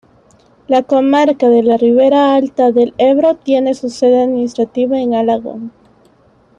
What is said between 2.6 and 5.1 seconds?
del Ebro tiene su sede administrativa